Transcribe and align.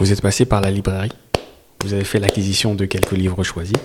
Vous 0.00 0.12
êtes 0.12 0.22
passé 0.22 0.44
par 0.44 0.60
la 0.60 0.70
librairie, 0.70 1.10
vous 1.82 1.92
avez 1.92 2.04
fait 2.04 2.20
l'acquisition 2.20 2.76
de 2.76 2.84
quelques 2.84 3.12
livres 3.12 3.42
choisis. 3.42 3.76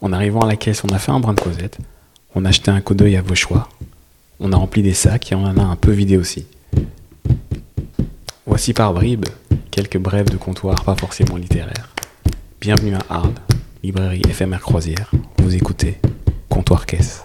En 0.00 0.14
arrivant 0.14 0.40
à 0.40 0.46
la 0.46 0.56
caisse, 0.56 0.82
on 0.82 0.88
a 0.94 0.98
fait 0.98 1.12
un 1.12 1.20
brin 1.20 1.34
de 1.34 1.40
causette, 1.40 1.76
on 2.34 2.46
a 2.46 2.48
acheté 2.48 2.70
un 2.70 2.80
coup 2.80 2.94
d'œil 2.94 3.18
à 3.18 3.22
vos 3.22 3.34
choix, 3.34 3.68
on 4.38 4.50
a 4.54 4.56
rempli 4.56 4.82
des 4.82 4.94
sacs 4.94 5.30
et 5.30 5.34
on 5.34 5.44
en 5.44 5.58
a 5.58 5.62
un 5.62 5.76
peu 5.76 5.90
vidé 5.90 6.16
aussi. 6.16 6.46
Voici 8.46 8.72
par 8.72 8.94
bribes 8.94 9.26
quelques 9.70 9.98
brèves 9.98 10.30
de 10.30 10.38
comptoir 10.38 10.82
pas 10.84 10.96
forcément 10.96 11.36
littéraires. 11.36 11.90
Bienvenue 12.58 12.94
à 12.94 13.04
Arles, 13.10 13.34
librairie 13.82 14.22
éphémère 14.26 14.62
croisière. 14.62 15.10
Vous 15.36 15.54
écoutez 15.54 16.00
Comptoir 16.48 16.86
Caisse. 16.86 17.22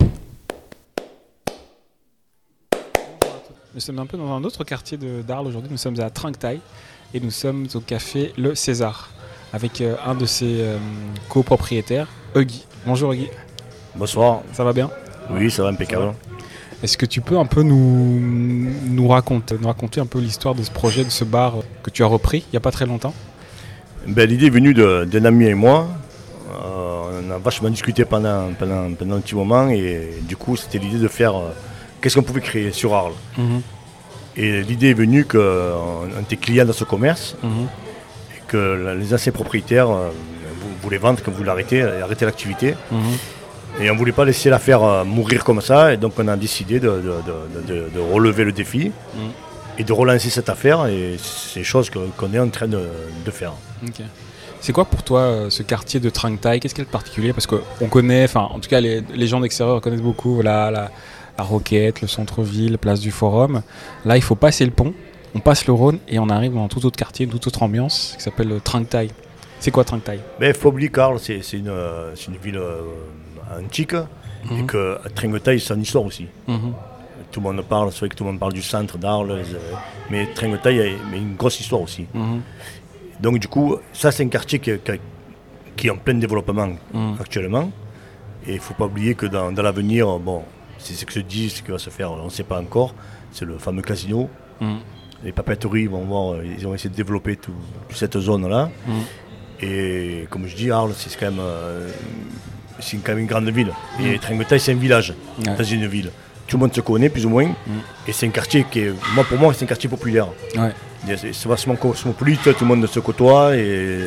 Nous 3.73 3.79
sommes 3.79 3.99
un 3.99 4.05
peu 4.05 4.17
dans 4.17 4.33
un 4.33 4.43
autre 4.43 4.65
quartier 4.65 4.97
d'Arles 4.97 5.47
aujourd'hui. 5.47 5.71
Nous 5.71 5.77
sommes 5.77 5.99
à 6.01 6.09
Trinquetail 6.09 6.59
et 7.15 7.21
nous 7.21 7.31
sommes 7.31 7.65
au 7.73 7.79
café 7.79 8.33
Le 8.37 8.55
César 8.55 9.09
avec 9.53 9.79
euh, 9.79 9.95
un 10.05 10.15
de 10.15 10.25
ses 10.25 10.59
euh, 10.59 10.77
copropriétaires, 11.29 12.07
Huggy. 12.35 12.65
Bonjour 12.85 13.13
Huggy, 13.13 13.29
Bonsoir. 13.95 14.41
ça 14.51 14.65
va 14.65 14.73
bien? 14.73 14.89
Oui, 15.31 15.49
ça 15.49 15.63
va 15.63 15.69
impeccable. 15.69 16.13
Est-ce 16.83 16.97
que 16.97 17.05
tu 17.05 17.21
peux 17.21 17.37
un 17.37 17.45
peu 17.45 17.63
nous, 17.63 18.19
nous, 18.19 19.07
raconter, 19.07 19.55
nous 19.59 19.67
raconter 19.67 20.01
un 20.01 20.05
peu 20.05 20.19
l'histoire 20.19 20.55
de 20.55 20.61
ce 20.61 20.69
projet, 20.71 21.05
de 21.05 21.09
ce 21.09 21.23
bar 21.23 21.59
que 21.83 21.89
tu 21.89 22.03
as 22.03 22.05
repris 22.05 22.39
il 22.49 22.51
n'y 22.51 22.57
a 22.57 22.59
pas 22.59 22.71
très 22.71 22.85
longtemps? 22.85 23.13
Ben, 24.07 24.29
L'idée 24.29 24.47
est 24.47 24.49
venue 24.49 24.73
d'un 24.73 25.23
ami 25.25 25.45
et 25.45 25.53
moi. 25.53 25.87
Euh, 26.53 27.21
on 27.25 27.31
a 27.31 27.37
vachement 27.37 27.69
discuté 27.69 28.03
pendant, 28.03 28.51
pendant, 28.59 28.93
pendant 28.93 29.15
un 29.15 29.21
petit 29.21 29.35
moment 29.35 29.69
et 29.69 30.09
du 30.27 30.35
coup 30.35 30.57
c'était 30.57 30.79
l'idée 30.79 30.99
de 30.99 31.07
faire 31.07 31.35
euh, 31.37 31.49
qu'est-ce 32.01 32.15
qu'on 32.15 32.23
pouvait 32.23 32.41
créer 32.41 32.73
sur 32.73 32.93
Arles. 32.93 33.13
Et 34.37 34.61
l'idée 34.63 34.89
est 34.89 34.93
venue 34.93 35.25
qu'on 35.25 36.07
était 36.21 36.35
client 36.37 36.65
dans 36.65 36.73
ce 36.73 36.83
commerce 36.83 37.35
et 38.35 38.41
que 38.47 38.57
la- 38.57 38.95
les 38.95 39.13
anciens 39.13 39.31
propriétaires 39.31 39.89
euh, 39.89 40.09
vou- 40.61 40.69
voulaient 40.81 40.97
vendre, 40.97 41.21
que 41.23 41.29
voulaient 41.31 41.51
arrêter, 41.51 41.81
arrêter 41.83 42.25
l'activité. 42.25 42.75
Et 43.81 43.89
on 43.89 43.93
ne 43.93 43.99
voulait 43.99 44.11
pas 44.13 44.23
laisser 44.25 44.49
l'affaire 44.49 44.83
euh, 44.83 45.03
mourir 45.03 45.43
comme 45.43 45.61
ça, 45.61 45.93
et 45.93 45.97
donc 45.97 46.13
on 46.17 46.27
a 46.29 46.37
décidé 46.37 46.79
de, 46.79 46.87
de- 46.89 47.01
de- 47.01 47.73
de- 47.73 47.89
de 47.93 47.99
relever 47.99 48.43
le 48.45 48.51
défi 48.53 48.91
et 49.77 49.83
de 49.83 49.91
relancer 49.93 50.29
cette 50.29 50.47
affaire, 50.49 50.85
et 50.87 51.17
c'est 51.21 51.63
chose 51.63 51.89
que- 51.89 51.99
qu'on 52.17 52.33
est 52.33 52.39
en 52.39 52.47
train 52.49 52.67
de, 52.67 52.79
faire. 53.31 53.53
Ok. 53.85 54.01
C'est 54.61 54.71
quoi 54.73 54.85
pour 54.85 55.03
toi 55.03 55.19
euh, 55.19 55.49
ce 55.49 55.61
quartier 55.63 55.99
de 55.99 56.09
Trinquetail 56.09 56.59
Qu'est-ce 56.59 56.73
qu'il 56.73 56.83
y 56.83 56.87
a 56.87 56.87
de 56.87 56.91
particulier? 56.91 57.33
Parce 57.33 57.45
qu'on 57.47 57.87
connaît, 57.89 58.23
enfin 58.23 58.47
en 58.51 58.59
tout 58.59 58.69
cas 58.69 58.79
les, 58.79 59.01
les 59.13 59.27
gens 59.27 59.39
d'extérieur 59.41 59.79
connaissent 59.81 60.01
beaucoup 60.01 60.41
la, 60.41 60.71
la, 60.71 60.89
la 61.37 61.43
Roquette, 61.43 62.01
le 62.01 62.07
centre-ville, 62.07 62.77
place 62.77 62.99
du 62.99 63.11
Forum. 63.11 63.61
Là 64.05 64.15
il 64.17 64.21
faut 64.23 64.35
passer 64.35 64.65
le 64.65 64.71
pont, 64.71 64.93
on 65.33 65.39
passe 65.39 65.65
le 65.67 65.73
Rhône 65.73 65.99
et 66.07 66.19
on 66.19 66.29
arrive 66.29 66.53
dans 66.53 66.63
un 66.65 66.67
tout 66.67 66.85
autre 66.85 66.97
quartier, 66.97 67.25
une 67.25 67.31
toute 67.31 67.45
autre 67.47 67.63
ambiance 67.63 68.13
qui 68.17 68.23
s'appelle 68.23 68.51
euh, 68.51 68.59
Trinquetail. 68.59 69.09
C'est 69.59 69.71
quoi 69.71 69.83
Trinquetail 69.83 70.19
Mais 70.39 70.53
oublier 70.65 70.89
qu'Arles, 70.89 71.19
c'est 71.19 71.39
une, 71.53 71.67
euh, 71.69 72.13
une 72.27 72.37
ville 72.37 72.57
euh, 72.57 72.81
antique, 73.59 73.93
et 73.93 74.53
Mhm. 74.53 74.65
que 74.67 74.97
Trinquetail, 75.15 75.59
c'est 75.59 75.73
une 75.73 75.81
histoire 75.81 76.05
aussi. 76.05 76.27
Tout 77.31 77.39
le 77.39 77.43
monde 77.43 77.61
parle, 77.63 77.91
c'est 77.91 77.99
vrai 77.99 78.09
que 78.09 78.15
tout 78.15 78.23
le 78.23 78.29
monde 78.31 78.39
parle 78.39 78.53
du 78.53 78.61
centre 78.61 78.97
d'Arles, 78.97 79.31
euh, 79.31 79.43
mais 80.11 80.27
Trinquetail 80.35 80.79
a 80.81 81.15
une 81.15 81.35
grosse 81.35 81.59
histoire 81.59 81.81
aussi. 81.81 82.05
Mhm. 82.13 82.41
Donc 83.19 83.39
du 83.39 83.47
coup, 83.47 83.75
ça 83.93 84.11
c'est 84.11 84.23
un 84.23 84.27
quartier 84.29 84.59
qui, 84.59 84.71
qui- 84.79 84.99
qui 85.75 85.87
est 85.87 85.89
en 85.89 85.97
plein 85.97 86.13
développement 86.15 86.75
Mhm. 86.93 87.17
actuellement. 87.19 87.71
Et 88.47 88.51
il 88.51 88.55
ne 88.55 88.59
faut 88.61 88.75
pas 88.75 88.85
oublier 88.85 89.15
que 89.15 89.25
dans, 89.25 89.51
dans 89.51 89.63
l'avenir, 89.63 90.19
bon, 90.19 90.43
c'est 90.79 90.93
ce 90.93 91.05
que 91.05 91.13
se 91.13 91.19
dit, 91.19 91.49
ce 91.49 91.61
qui 91.61 91.71
va 91.71 91.77
se 91.79 91.89
faire, 91.89 92.11
on 92.11 92.25
ne 92.25 92.29
sait 92.29 92.43
pas 92.43 92.59
encore. 92.59 92.93
C'est 93.31 93.45
le 93.45 93.57
fameux 93.57 93.81
casino. 93.81 94.29
Mhm. 94.61 94.77
Les 95.23 95.31
papeteries 95.31 95.87
vont 95.87 96.03
voir, 96.05 96.43
ils 96.43 96.65
ont 96.67 96.73
essayé 96.73 96.89
de 96.89 96.95
développer 96.95 97.35
tout- 97.37 97.51
toute 97.87 97.97
cette 97.97 98.17
zone-là. 98.19 98.69
Mhm. 98.87 98.93
Et 99.61 100.27
comme 100.29 100.45
je 100.47 100.55
dis, 100.55 100.69
Arles, 100.71 100.93
c'est 100.95 101.17
quand 101.17 101.27
même, 101.31 101.39
euh, 101.39 101.89
c'est 102.79 102.97
quand 102.97 103.13
même 103.13 103.19
une 103.19 103.27
grande 103.27 103.49
ville. 103.49 103.71
Mhm. 103.99 104.05
Et 104.05 104.19
Trinquetail, 104.19 104.59
c'est 104.59 104.71
un 104.73 104.75
village 104.75 105.13
Ouais. 105.45 105.55
dans 105.55 105.63
une 105.63 105.87
ville. 105.87 106.11
Tout 106.47 106.57
le 106.57 106.61
monde 106.61 106.75
se 106.75 106.81
connaît 106.81 107.09
plus 107.09 107.25
ou 107.25 107.29
moins. 107.29 107.49
Et 108.07 108.11
c'est 108.11 108.27
un 108.27 108.29
quartier 108.29 108.65
qui 108.69 108.79
est, 108.81 108.93
moi 109.15 109.23
pour 109.23 109.39
moi, 109.39 109.53
c'est 109.53 109.63
un 109.65 109.67
quartier 109.67 109.89
populaire. 109.89 110.27
Ouais. 110.55 110.71
C'est 111.17 111.33
c'est 111.33 111.49
vachement 111.49 111.75
cosmopolite, 111.75 112.41
tout 112.43 112.55
le 112.61 112.65
monde 112.65 112.85
se 112.87 112.99
côtoie 112.99 113.55
et, 113.55 113.99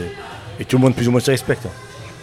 et 0.60 0.64
tout 0.64 0.76
le 0.76 0.82
monde 0.82 0.94
plus 0.94 1.08
ou 1.08 1.10
moins 1.12 1.20
se 1.20 1.30
respecte. 1.30 1.66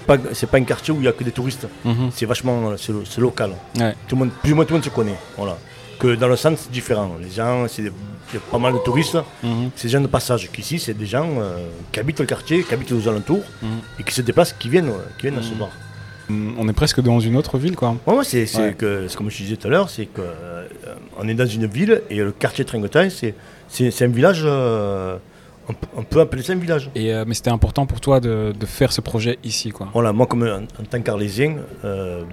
Pas- 0.05 0.17
C'est 0.33 0.49
pas 0.49 0.57
un 0.57 0.63
quartier 0.63 0.93
où 0.93 0.97
il 0.97 1.01
n'y 1.01 1.07
a 1.07 1.11
que 1.13 1.23
des 1.23 1.31
touristes. 1.31 1.67
Mhm. 1.83 2.09
C'est 2.13 2.25
vachement 2.25 2.73
c'est 2.77 2.91
lo- 2.91 3.03
c'est 3.05 3.21
local. 3.21 3.51
Ouais. 3.79 3.95
Tout 4.07 4.15
le 4.15 4.19
monde, 4.21 4.31
plus 4.41 4.51
ou 4.51 4.55
moins 4.55 4.65
tout 4.65 4.73
le 4.73 4.79
monde 4.79 4.85
se 4.85 4.89
connaît. 4.89 5.15
Voilà. 5.37 5.57
Que 5.99 6.15
dans 6.15 6.27
le 6.27 6.35
centre, 6.35 6.59
c'est 6.61 6.71
différent. 6.71 7.11
Les 7.21 7.29
gens, 7.29 7.65
c'est 7.69 7.81
des- 7.83 7.91
il 8.31 8.35
y 8.35 8.37
a 8.37 8.41
pas 8.51 8.57
mal 8.59 8.73
de 8.73 8.79
touristes. 8.79 9.17
Mhm. 9.43 9.69
C'est 9.75 9.87
des 9.87 9.93
gens 9.93 10.01
de 10.01 10.07
passage. 10.07 10.49
Qu'ici, 10.51 10.77
c'est 10.79 10.93
des 10.93 11.05
gens 11.05 11.27
euh, 11.39 11.67
qui 11.91 11.99
habitent 11.99 12.19
le 12.19 12.25
quartier, 12.25 12.63
qui 12.63 12.73
habitent 12.73 12.91
aux 12.91 13.07
alentours 13.07 13.43
Mhm. 13.61 13.69
et 13.99 14.03
qui 14.03 14.13
se 14.13 14.21
déplacent, 14.21 14.53
qui 14.53 14.69
viennent, 14.69 14.89
euh, 14.89 15.05
qui 15.17 15.23
viennent 15.27 15.39
à 15.39 15.43
ce 15.43 15.53
bar. 15.53 15.69
Mm, 16.27 16.53
On 16.57 16.67
est 16.67 16.73
presque 16.73 17.01
dans 17.01 17.19
une 17.19 17.35
autre 17.37 17.57
ville 17.59 17.75
quoi. 17.75 17.95
Ouais, 18.07 18.15
ouais, 18.15 18.23
c'est 18.23 18.45
c'est 18.47 18.59
Ouais. 18.61 18.73
que, 18.73 19.07
c'est 19.07 19.15
comme 19.15 19.29
je 19.29 19.37
disais 19.37 19.57
tout 19.57 19.67
à 19.67 19.69
l'heure, 19.69 19.89
c'est 19.91 20.07
que 20.07 20.21
euh, 20.21 20.65
on 21.19 21.27
est 21.27 21.35
dans 21.35 21.45
une 21.45 21.67
ville 21.67 22.01
et 22.09 22.17
le 22.17 22.31
quartier 22.31 22.65
Trinquetail, 22.65 23.11
c'est 23.11 23.35
c'est 23.69 23.91
c'est 23.91 24.05
un 24.05 24.09
village. 24.19 24.41
euh, 24.43 25.17
on, 25.97 26.03
peut- 26.03 26.21
appeler 26.21 26.43
ça 26.43 26.53
un 26.53 26.57
village. 26.57 26.89
Et, 26.95 27.13
euh, 27.13 27.23
mais 27.27 27.33
c'était 27.33 27.49
important 27.49 27.85
pour 27.85 27.99
toi 28.01 28.19
de, 28.19 28.53
de 28.57 28.65
faire 28.65 28.91
ce 28.91 29.01
projet 29.01 29.39
ici 29.43 29.71
quoi. 29.71 29.87
Voilà, 29.93 30.13
moi, 30.13 30.27
comme 30.27 30.43
en, 30.43 30.63
en 30.81 30.85
tant 30.89 31.01
qu'Arlésien, 31.01 31.57
euh, 31.83 32.23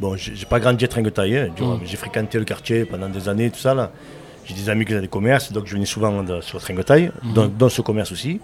bon, 0.00 0.16
j'ai 0.16 0.46
pas 0.46 0.60
grandi 0.60 0.84
à 0.84 0.88
Trinquetail, 0.88 1.36
hein, 1.36 1.48
Mm. 1.58 1.78
mais 1.80 1.86
j'ai 1.86 1.96
fréquenté 1.96 2.38
le 2.38 2.44
quartier 2.44 2.84
pendant 2.84 3.08
des 3.08 3.28
années, 3.28 3.50
tout 3.50 3.58
ça 3.60 3.74
là. 3.74 3.90
J'ai 4.44 4.54
des 4.54 4.70
amis 4.70 4.84
qui 4.84 4.92
faisaient 4.92 5.02
des 5.02 5.08
commerces, 5.08 5.52
donc 5.52 5.66
je 5.66 5.74
venais 5.74 5.84
souvent 5.86 6.22
de- 6.22 6.40
sur 6.40 6.60
Trinquetail, 6.60 7.10
dans, 7.34 7.48
dans 7.48 7.68
ce 7.68 7.82
commerce 7.82 8.12
aussi. 8.12 8.40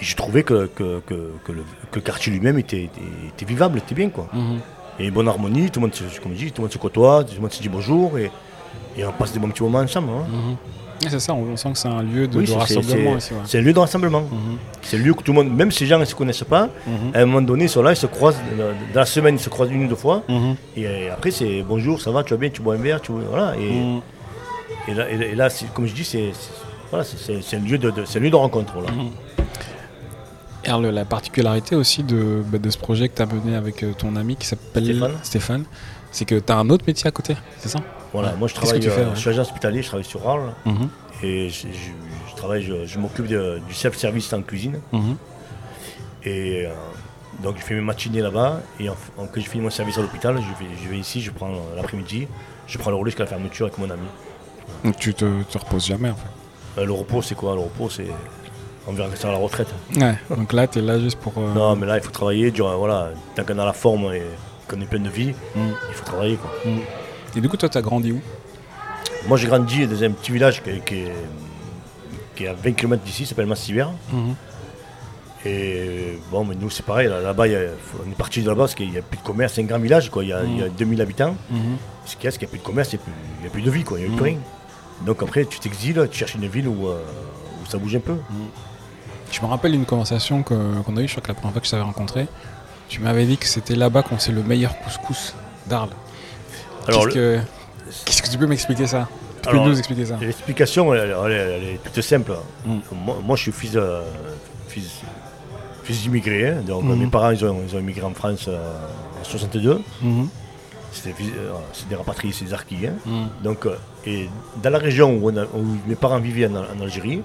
Et 0.00 0.04
j'ai 0.04 0.14
trouvé 0.14 0.42
que, 0.42 0.66
que, 0.66 1.00
que, 1.06 1.32
que 1.44 1.52
le, 1.52 1.62
que 1.90 1.96
le 1.96 2.00
quartier 2.02 2.30
lui-même 2.32 2.58
était, 2.58 2.84
était, 2.84 3.00
était 3.28 3.46
vivable, 3.46 3.78
était 3.78 3.94
bien 3.94 4.10
quoi. 4.10 4.28
Mhm. 4.32 4.58
Et 4.98 5.10
bonne 5.10 5.28
harmonie, 5.28 5.70
tout 5.70 5.80
le 5.80 5.86
monde, 5.86 5.94
se, 5.94 6.04
comme 6.20 6.32
je 6.32 6.38
dis, 6.38 6.52
tout 6.52 6.60
le 6.62 6.66
monde 6.66 6.72
se 6.72 6.78
côtoie, 6.78 7.24
tout 7.24 7.34
le 7.34 7.40
monde 7.40 7.52
se 7.52 7.60
dit 7.62 7.68
bonjour 7.68 8.18
et, 8.18 8.30
et 8.96 9.04
on 9.04 9.12
passe 9.12 9.32
des 9.32 9.38
bons 9.38 9.48
petits 9.50 9.62
moments 9.62 9.78
ensemble. 9.80 10.08
hein. 10.10 10.26
Mhm. 10.30 10.56
C'est 11.10 11.20
ça, 11.20 11.34
on 11.34 11.42
on 11.52 11.56
sent 11.58 11.72
que 11.72 11.78
c'est 11.78 11.88
un 11.88 12.02
lieu 12.02 12.26
de, 12.26 12.38
Oui, 12.38 12.44
de 12.44 12.48
c'est- 12.50 12.56
rassemblement 12.56 13.12
ouais. 13.12 13.18
C'est 13.44 13.58
un 13.58 13.60
lieu 13.60 13.72
de 13.74 13.78
rassemblement. 13.78 14.22
Mhm. 14.22 14.56
C'est 14.80 14.96
le 14.96 15.04
lieu 15.04 15.12
que 15.14 15.22
tout 15.22 15.32
le 15.32 15.36
monde, 15.42 15.54
même 15.54 15.70
si 15.70 15.84
les 15.84 15.90
gens 15.90 15.98
ne 15.98 16.06
se 16.06 16.14
connaissent 16.14 16.42
pas, 16.44 16.70
Mhm. 16.86 17.10
à 17.14 17.18
un 17.20 17.26
moment 17.26 17.42
donné, 17.42 17.64
ils 17.64 17.68
sont 17.68 17.82
là, 17.82 17.92
ils 17.92 17.96
se 17.96 18.06
croisent, 18.06 18.38
dans 18.94 19.00
la 19.00 19.04
semaine, 19.06 19.34
ils 19.34 19.40
se 19.40 19.50
croisent 19.50 19.70
une 19.70 19.84
ou 19.84 19.88
deux 19.88 19.94
fois. 19.94 20.22
Et 20.74 21.10
après, 21.10 21.30
c'est 21.30 21.62
bonjour, 21.68 22.00
ça 22.00 22.10
va, 22.10 22.24
tu 22.24 22.32
vas 22.32 22.38
bien, 22.38 22.48
tu 22.48 22.62
bois 22.62 22.74
un 22.74 22.78
verre, 22.78 23.00
tu 23.02 23.12
voilà. 23.12 23.54
Et, 23.58 24.90
et 24.90 24.94
là, 24.94 25.10
et 25.10 25.34
là- 25.34 25.48
comme 25.74 25.86
je 25.86 25.92
dis, 25.94 26.04
c'est 26.04 26.32
voilà, 26.90 27.04
c'est- 27.04 27.18
c'est 27.18 27.42
c'est 27.42 27.56
un 27.56 27.60
lieu 27.60 27.76
de, 27.76 27.90
un 27.90 28.18
lieu 28.20 28.30
de 28.30 28.36
rencontre. 28.36 28.72
La 30.92 31.04
particularité 31.04 31.76
aussi 31.76 32.02
de, 32.02 32.42
bah, 32.46 32.58
de 32.58 32.70
ce 32.70 32.78
projet 32.78 33.08
que 33.08 33.14
tu 33.16 33.22
as 33.22 33.26
mené 33.26 33.54
avec 33.54 33.84
euh, 33.84 33.92
ton 33.96 34.16
ami 34.16 34.34
qui 34.34 34.46
s'appelle 34.46 35.08
Stéphane. 35.22 35.64
c'est 36.10 36.24
que 36.24 36.34
tu 36.40 36.52
as 36.52 36.56
un 36.56 36.68
autre 36.70 36.84
métier 36.88 37.06
à 37.06 37.12
côté, 37.12 37.36
c'est 37.58 37.68
ça? 37.68 37.78
Voilà, 38.16 38.30
Ouais. 38.32 38.38
moi 38.38 38.48
je 38.48 38.54
travaille, 38.54 38.80
fais, 38.82 38.88
euh, 38.88 39.14
je 39.14 39.20
suis 39.20 39.28
agent 39.30 39.42
hospitalier, 39.42 39.82
je 39.82 39.88
travaille 39.88 40.04
sur 40.04 40.26
Arles 40.28 40.52
Mhm. 40.64 40.88
et 41.22 41.48
je, 41.50 41.66
je- 41.68 42.30
je 42.30 42.34
travaille, 42.36 42.62
je, 42.62 42.86
je 42.86 42.98
m'occupe 42.98 43.26
du 43.26 43.74
self-service 43.74 44.32
en 44.32 44.40
cuisine 44.42 44.80
Mhm. 44.92 45.16
et 46.24 46.64
euh, 46.66 46.70
donc 47.42 47.56
je 47.58 47.62
fais 47.62 47.74
mes 47.74 47.80
matinées 47.82 48.22
là-bas 48.22 48.60
et 48.80 48.88
en- 48.88 48.96
en- 49.18 49.26
quand 49.26 49.40
je 49.40 49.48
finis 49.50 49.62
mon 49.62 49.70
service 49.70 49.98
à 49.98 50.00
l'hôpital, 50.00 50.34
je 50.36 50.64
vais, 50.64 50.70
je 50.82 50.88
vais 50.88 50.98
ici, 50.98 51.20
je 51.20 51.30
prends 51.30 51.50
l'après-midi, 51.76 52.26
je 52.66 52.78
prends 52.78 52.90
le 52.90 52.96
relais 52.96 53.10
jusqu'à 53.10 53.24
la 53.24 53.28
fermeture 53.30 53.66
avec 53.66 53.78
mon 53.78 53.90
ami. 53.90 54.06
Donc 54.84 54.96
tu 54.96 55.12
te, 55.14 55.42
te 55.42 55.58
reposes 55.58 55.86
jamais 55.86 56.10
en 56.10 56.16
fait. 56.16 56.80
Euh, 56.80 56.84
le 56.86 56.92
repos 56.92 57.20
c'est 57.22 57.34
quoi? 57.34 57.54
Le 57.54 57.60
repos 57.60 57.90
c'est, 57.90 58.06
on 58.86 58.92
verra 58.92 59.10
que 59.10 59.18
ça 59.18 59.28
à 59.28 59.32
la 59.32 59.38
retraite. 59.38 59.68
Ouais, 59.94 60.16
donc 60.34 60.52
là 60.54 60.66
tu 60.66 60.78
es 60.78 60.82
là 60.82 60.98
juste 60.98 61.18
pour. 61.18 61.34
euh, 61.36 61.52
Non 61.54 61.76
mais 61.76 61.86
là 61.86 61.96
il 61.98 62.02
faut 62.02 62.10
travailler, 62.10 62.50
voilà, 62.50 63.10
tant 63.34 63.44
qu'on 63.44 63.58
a 63.58 63.64
la 63.66 63.72
forme 63.74 64.04
et 64.14 64.22
qu'on 64.68 64.80
est 64.80 64.86
plein 64.86 65.00
de 65.00 65.10
vie, 65.10 65.34
Mhm. 65.54 65.72
il 65.90 65.94
faut 65.94 66.04
travailler 66.04 66.36
quoi. 66.36 66.50
Mhm. 66.64 66.80
Et 67.36 67.40
du 67.40 67.48
coup, 67.48 67.56
toi, 67.56 67.68
tu 67.68 67.78
as 67.78 67.82
grandi 67.82 68.12
où? 68.12 68.20
Moi 69.28 69.36
j'ai 69.36 69.46
grandi 69.48 69.86
dans 69.86 70.02
un 70.04 70.10
petit 70.12 70.30
village 70.32 70.62
qui, 70.62 70.70
est- 70.70 70.84
qui 70.84 70.94
est, 71.00 71.12
qui 72.36 72.44
est 72.44 72.48
à 72.48 72.54
20 72.54 72.72
km 72.72 73.02
d'ici, 73.02 73.26
s'appelle 73.26 73.46
Massivière. 73.46 73.90
Mhm. 74.12 74.34
Et 75.44 76.18
bon, 76.30 76.44
mais 76.44 76.54
nous 76.54 76.70
c'est 76.70 76.84
pareil, 76.84 77.08
là- 77.08 77.20
là-bas, 77.20 77.44
on 77.46 78.10
est 78.10 78.14
parti 78.16 78.42
de 78.42 78.48
là-bas 78.48 78.62
parce 78.64 78.74
qu'il 78.74 78.90
n'y 78.90 78.98
a 78.98 79.02
plus 79.02 79.18
de 79.18 79.22
commerce, 79.22 79.54
c'est 79.54 79.62
un 79.62 79.64
grand 79.64 79.78
village, 79.78 80.10
quoi. 80.10 80.22
Il, 80.24 80.28
y 80.30 80.32
a, 80.32 80.42
il 80.44 80.58
y 80.58 80.62
a 80.62 80.68
2000 80.68 81.00
habitants. 81.00 81.36
Mhm. 81.50 81.76
Ce 82.04 82.14
qu'il 82.16 82.24
y 82.24 82.28
a, 82.28 82.30
c'est 82.30 82.38
qu'il 82.38 82.46
n'y 82.46 82.50
a 82.50 82.52
plus 82.52 82.58
de 82.60 82.64
commerce, 82.64 82.92
il 82.92 82.98
n'y 83.42 83.46
a, 83.46 83.50
plus- 83.50 83.62
a 83.62 83.64
de 83.64 83.70
vie, 83.70 83.84
quoi. 83.84 83.98
Il 84.00 84.08
n'y 84.08 84.12
a 84.14 84.16
plus 84.16 84.24
rien. 84.24 84.38
Donc 85.04 85.22
après, 85.22 85.44
tu 85.44 85.58
t'exiles, 85.58 86.08
tu 86.10 86.18
cherches 86.18 86.34
une 86.36 86.46
ville 86.48 86.68
où, 86.68 86.88
euh, 86.88 87.00
où 87.62 87.66
ça 87.70 87.78
bouge 87.78 87.94
un 87.96 88.00
peu. 88.00 88.16
Je 89.30 89.40
me 89.40 89.46
rappelle 89.46 89.74
une 89.74 89.84
conversation 89.86 90.42
qu'on 90.42 90.96
a 90.96 91.00
eue, 91.00 91.08
je 91.08 91.12
crois 91.12 91.22
que 91.22 91.28
la 91.28 91.34
première 91.34 91.52
fois 91.52 91.60
que 91.60 91.66
je 91.66 91.70
t'avais 91.72 91.82
rencontré. 91.82 92.26
Tu 92.88 93.00
m'avais 93.00 93.24
dit 93.26 93.36
que 93.36 93.46
c'était 93.46 93.74
là-bas 93.74 94.02
qu'on 94.02 94.18
sait 94.20 94.30
le 94.32 94.42
meilleur 94.44 94.78
couscous 94.78 95.34
d'Arles. 95.66 95.90
Alors, 96.88 97.04
Qu'est-ce 97.04 97.14
que, 97.14 97.38
qu'est-ce 98.04 98.22
que 98.22 98.28
tu 98.30 98.38
peux 98.38 98.46
m'expliquer 98.46 98.86
ça? 98.86 99.08
Tu 99.42 99.42
peux 99.42 99.50
Alors, 99.50 99.66
nous 99.68 99.78
expliquer 99.78 100.06
ça? 100.06 100.16
L'explication, 100.20 100.92
elle, 100.94 101.14
elle 101.24 101.32
est- 101.32 101.34
elle 101.34 101.64
est 101.74 101.80
toute 101.92 102.02
simple. 102.02 102.32
Mm. 102.64 102.76
Moi, 103.04 103.16
moi, 103.24 103.36
je 103.36 103.42
suis 103.42 103.52
fils, 103.52 103.72
de- 103.72 104.00
fils, 104.68 105.00
fils 105.84 106.02
d'immigrés. 106.02 106.48
hein. 106.48 106.62
Donc, 106.66 106.84
Mhm. 106.84 106.96
mes 106.98 107.06
parents, 107.06 107.30
ils 107.30 107.44
ont, 107.44 107.62
ils 107.68 107.74
ont 107.76 107.78
immigré 107.80 108.02
en 108.02 108.14
France 108.14 108.46
euh, 108.48 108.58
en 109.20 109.24
62. 109.24 109.80
Mhm. 110.02 110.28
C'était 110.92 111.10
euh, 111.22 111.52
C'est 111.72 111.88
des 111.88 111.94
rapatriés, 111.96 112.32
c'est 112.32 112.44
des 112.46 112.54
arquis. 112.54 112.86
hein. 112.86 112.94
Mhm. 113.04 113.28
Donc, 113.44 113.66
euh, 113.66 113.76
et 114.06 114.28
dans 114.62 114.70
la 114.70 114.78
région 114.78 115.12
où, 115.16 115.30
on 115.30 115.36
a- 115.36 115.44
où 115.44 115.64
mes 115.86 115.94
parents 115.96 116.18
vivaient 116.20 116.46
en, 116.46 116.56
en 116.56 116.82
Algérie, 116.82 117.22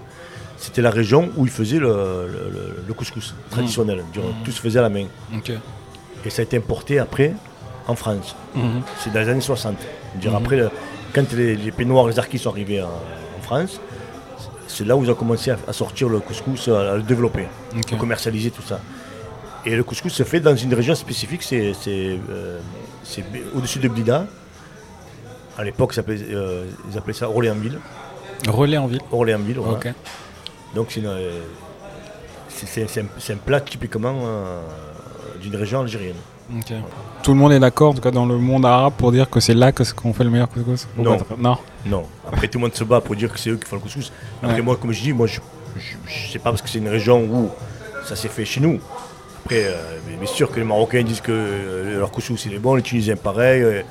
c'était 0.57 0.81
la 0.81 0.91
région 0.91 1.29
où 1.37 1.45
ils 1.45 1.51
faisaient 1.51 1.79
le, 1.79 1.87
le- 2.27 2.83
le 2.87 2.93
couscous 2.93 3.33
traditionnel. 3.49 4.03
Tout 4.43 4.51
se 4.51 4.59
faisait 4.61 4.79
à 4.79 4.83
la 4.83 4.89
main. 4.89 5.05
Et 6.25 6.29
ça 6.29 6.41
a 6.41 6.43
été 6.43 6.57
importé 6.57 6.99
après 6.99 7.33
en 7.87 7.95
France. 7.95 8.35
Mhm. 8.55 8.81
C'est 8.99 9.11
dans 9.13 9.19
les 9.21 9.29
années 9.29 9.41
60. 9.41 9.75
Je 10.15 10.19
dirais, 10.19 10.35
Mhm. 10.35 10.41
Après, 10.43 10.55
le- 10.57 10.69
quand 11.13 11.31
les, 11.33 11.55
les 11.55 11.71
peignoirs, 11.71 12.07
les 12.07 12.19
arquis 12.19 12.37
sont 12.39 12.49
arrivés 12.51 12.81
en, 12.81 12.87
en 12.87 13.41
France, 13.41 13.79
c'est 14.67 14.85
là 14.85 14.95
où 14.95 15.03
ils 15.03 15.11
ont 15.11 15.15
commencé 15.15 15.51
à, 15.51 15.57
à 15.67 15.73
sortir 15.73 16.07
le 16.09 16.19
couscous, 16.19 16.67
à, 16.69 16.95
le 16.95 17.03
développer, 17.03 17.47
à 17.75 17.95
commercialiser 17.97 18.51
tout 18.51 18.61
ça. 18.61 18.79
Et 19.65 19.75
le 19.75 19.83
couscous 19.83 20.11
se 20.13 20.23
fait 20.23 20.39
dans 20.39 20.55
une 20.55 20.73
région 20.73 20.95
spécifique, 20.95 21.43
c'est 21.43 21.73
euh, 21.87 22.59
au-dessus 23.55 23.79
de 23.79 23.87
Blida. 23.89 24.25
À 25.57 25.63
l'époque, 25.63 25.95
euh, 26.07 26.65
ils 26.89 26.97
appelaient 26.97 27.13
ça 27.13 27.29
Orléansville. 27.29 27.77
Relais 28.47 28.77
en 28.77 28.87
ville. 28.87 29.01
Orléansville, 29.11 29.57
voilà. 29.59 29.79
Donc 30.73 30.87
c'est 30.91 31.03
euh, 31.05 31.41
un, 33.29 33.35
plat 33.35 33.59
typiquement 33.61 34.15
euh, 34.25 34.61
d'une 35.41 35.55
région 35.55 35.81
algérienne. 35.81 36.15
Tout 37.23 37.31
le 37.33 37.37
monde 37.37 37.51
est 37.53 37.59
d'accord, 37.59 37.91
en 37.91 37.93
tout 37.93 38.01
cas 38.01 38.11
dans 38.11 38.25
le 38.25 38.37
monde 38.37 38.65
arabe, 38.65 38.93
pour 38.97 39.11
dire 39.11 39.29
que 39.29 39.39
c'est 39.39 39.53
là 39.53 39.71
que- 39.71 39.83
qu'on 39.93 40.13
fait 40.13 40.23
le 40.23 40.29
meilleur 40.29 40.49
couscous 40.49 40.87
Ou 40.97 41.03
Non. 41.03 41.17
Non. 41.37 41.57
Non. 41.85 42.03
Après, 42.27 42.47
tout 42.47 42.57
le 42.57 42.63
monde 42.63 42.73
se 42.75 42.83
bat 42.83 42.99
pour 43.01 43.15
dire 43.15 43.31
que 43.31 43.39
c'est 43.39 43.49
eux 43.51 43.57
qui 43.57 43.67
font 43.67 43.75
le 43.77 43.81
couscous. 43.81 44.11
Après, 44.41 44.55
Ouais. 44.55 44.61
moi, 44.61 44.75
comme 44.75 44.91
je 44.91 45.01
dis, 45.01 45.13
moi, 45.13 45.27
je, 45.27 45.39
je, 45.77 45.95
je 46.07 46.31
sais 46.31 46.39
pas 46.39 46.49
parce 46.49 46.61
que 46.61 46.69
c'est 46.69 46.79
une 46.79 46.89
région 46.89 47.21
où 47.23 47.49
ça 48.05 48.15
s'est 48.15 48.27
fait 48.27 48.45
chez 48.45 48.59
nous. 48.59 48.79
Après, 49.45 49.63
euh, 49.65 49.75
mais 50.09 50.17
bien 50.17 50.27
sûr 50.27 50.51
que 50.51 50.59
les 50.59 50.65
Marocains 50.65 51.03
disent 51.03 51.21
que 51.21 51.31
euh, 51.31 51.99
leur 51.99 52.11
couscous 52.11 52.45
il 52.45 52.53
est 52.53 52.59
bon, 52.59 52.75
les 52.75 52.81
Tunisiens 52.83 53.15
pareil. 53.15 53.61
euh, 53.61 53.81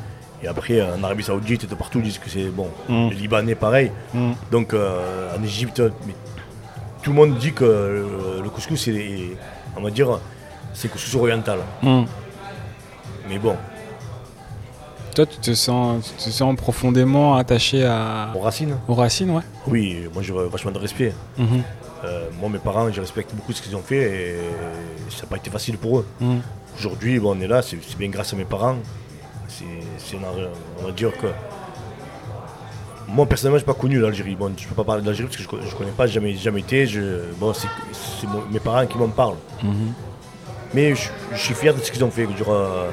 et 0.42 0.48
après, 0.48 0.80
en 0.80 1.02
Arabie 1.04 1.22
Saoudite 1.22 1.64
et 1.64 1.66
de 1.66 1.74
partout, 1.74 1.98
ils 1.98 2.04
disent 2.04 2.18
que 2.18 2.30
c'est 2.30 2.44
bon. 2.48 2.68
Mm. 2.88 3.08
Les 3.10 3.16
Libanais 3.16 3.54
pareil. 3.54 3.92
Mm. 4.14 4.30
Donc, 4.50 4.72
euh, 4.74 5.36
en 5.38 5.42
Égypte, 5.44 5.82
mais 6.06 6.14
tout 7.02 7.10
le 7.10 7.16
monde 7.16 7.36
dit 7.38 7.52
que 7.52 8.06
le 8.42 8.48
couscous, 8.50 8.86
il 8.86 8.96
est, 8.96 9.36
on 9.76 9.82
va 9.82 9.90
dire, 9.90 10.18
c'est 10.72 10.88
couscous 10.88 11.14
oriental. 11.16 11.58
Mm. 11.82 12.02
Mais 13.30 13.38
bon, 13.38 13.56
Toi, 15.14 15.24
tu 15.24 15.38
te 15.38 15.54
sens, 15.54 16.12
tu 16.18 16.24
te 16.24 16.30
sens 16.30 16.54
profondément 16.56 17.36
attaché 17.36 17.84
à... 17.84 18.32
aux 18.34 18.40
racines, 18.40 18.76
aux 18.88 18.94
racines, 18.94 19.30
ouais 19.30 19.42
oui, 19.66 20.08
moi 20.12 20.22
j'ai 20.22 20.32
vachement 20.32 20.72
de 20.72 20.78
respect. 20.78 21.14
Mhm. 21.38 21.62
Euh, 22.04 22.28
moi, 22.40 22.48
mes 22.48 22.58
parents, 22.58 22.90
je 22.90 23.00
respecte 23.00 23.34
beaucoup 23.34 23.52
ce 23.52 23.62
qu'ils 23.62 23.76
ont 23.76 23.82
fait 23.82 24.02
et 24.02 24.36
ça 25.10 25.22
n'a 25.22 25.28
pas 25.28 25.36
été 25.36 25.50
facile 25.50 25.76
pour 25.76 25.98
eux. 25.98 26.06
Mm. 26.20 26.38
Aujourd'hui, 26.78 27.18
bon, 27.18 27.36
on 27.36 27.40
est 27.40 27.46
là, 27.46 27.60
c'est 27.62 27.76
bien 27.98 28.08
grâce 28.08 28.32
à 28.32 28.36
mes 28.36 28.44
parents. 28.44 28.76
C'est, 29.48 30.16
on 30.16 30.86
va 30.86 30.92
dire 30.92 31.12
que. 31.18 31.26
Moi, 33.08 33.26
personnellement, 33.26 33.58
je 33.58 33.64
n'ai 33.64 33.66
pas 33.66 33.78
connu 33.78 34.00
l'Algérie. 34.00 34.36
Bon, 34.36 34.50
je 34.56 34.64
ne 34.64 34.68
peux 34.68 34.74
pas 34.74 34.84
parler 34.84 35.02
d'Algérie 35.02 35.28
parce 35.28 35.44
que 35.46 35.56
je 35.60 35.66
ne 35.66 35.78
connais 35.78 35.90
pas, 35.90 36.06
jamais, 36.06 36.34
jamais 36.36 36.60
été. 36.60 36.86
Je, 36.86 37.32
bon, 37.38 37.52
c'est, 37.52 37.68
mes 38.50 38.60
parents 38.60 38.86
qui 38.86 38.96
m'en 38.96 39.08
parlent. 39.08 39.36
Mhm. 39.62 39.92
Mais 40.72 40.94
je, 40.94 41.08
je 41.32 41.38
suis 41.38 41.54
fier 41.54 41.74
de 41.74 41.80
ce 41.80 41.90
qu'ils 41.90 42.04
ont 42.04 42.10
fait. 42.10 42.26
Euh, 42.48 42.90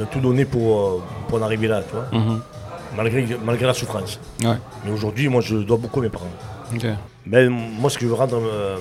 ils, 0.00 0.02
ils 0.02 0.02
ont 0.02 0.06
tout 0.06 0.20
donné 0.20 0.44
pour, 0.44 0.78
euh, 0.80 1.02
pour 1.28 1.38
en 1.38 1.42
arriver 1.42 1.68
là, 1.68 1.82
tu 1.82 1.94
vois, 1.94 2.06
Mhm. 2.18 2.40
malgré, 2.96 3.26
malgré 3.44 3.66
la 3.66 3.74
souffrance. 3.74 4.18
Ouais. 4.42 4.56
Mais 4.84 4.90
aujourd'hui, 4.92 5.28
moi, 5.28 5.40
je 5.40 5.56
dois 5.56 5.76
beaucoup 5.76 6.00
à 6.00 6.02
mes 6.02 6.08
parents. 6.08 6.26
Mais 7.26 7.48
moi, 7.48 7.90
ce 7.90 7.96
que 7.98 8.04
je 8.04 8.08
veux 8.08 8.14
rendre, 8.14 8.40
euh, 8.42 8.76